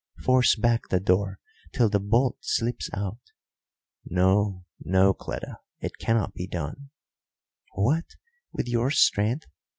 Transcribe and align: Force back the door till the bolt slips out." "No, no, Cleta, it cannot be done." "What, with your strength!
Force 0.23 0.55
back 0.55 0.87
the 0.89 0.99
door 0.99 1.37
till 1.73 1.87
the 1.87 1.99
bolt 1.99 2.37
slips 2.41 2.89
out." 2.91 3.19
"No, 4.03 4.65
no, 4.79 5.13
Cleta, 5.13 5.59
it 5.79 5.99
cannot 5.99 6.33
be 6.33 6.47
done." 6.47 6.89
"What, 7.75 8.05
with 8.51 8.67
your 8.67 8.89
strength! 8.89 9.45